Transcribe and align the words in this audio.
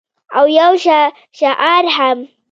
او 0.35 0.49
یو 0.49 0.77
شعار 1.31 1.85
هم 1.97 2.27